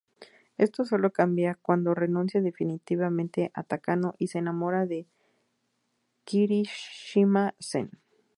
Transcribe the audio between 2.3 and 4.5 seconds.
definitivamente a Takano y se